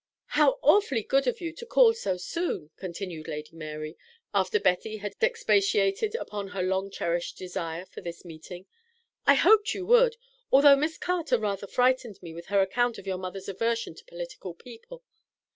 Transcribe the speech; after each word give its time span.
"How 0.33 0.57
awfully 0.63 1.03
good 1.03 1.27
of 1.27 1.39
you 1.41 1.53
to 1.53 1.63
call 1.63 1.93
so 1.93 2.17
soon!" 2.17 2.71
continued 2.75 3.27
Lady 3.27 3.55
Mary, 3.55 3.99
after 4.33 4.59
Betty 4.59 4.97
had 4.97 5.13
expatiated 5.21 6.15
upon 6.15 6.47
her 6.47 6.63
long 6.63 6.89
cherished 6.89 7.37
desire 7.37 7.85
for 7.85 8.01
this 8.01 8.25
meeting. 8.25 8.65
"I 9.27 9.35
hoped 9.35 9.75
you 9.75 9.85
would, 9.85 10.17
although 10.51 10.75
Miss 10.75 10.97
Carter 10.97 11.37
rather 11.37 11.67
frightened 11.67 12.19
me 12.23 12.33
with 12.33 12.47
her 12.47 12.61
account 12.61 12.97
of 12.97 13.05
your 13.05 13.19
mother's 13.19 13.47
aversion 13.47 13.93
to 13.93 14.05
political 14.05 14.55
people. 14.55 15.03